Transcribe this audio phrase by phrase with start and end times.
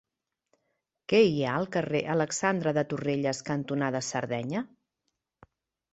[1.13, 4.65] Què hi ha al carrer Alexandre de Torrelles cantonada Sardenya?